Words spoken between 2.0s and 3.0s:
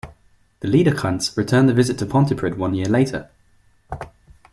Pontypridd one year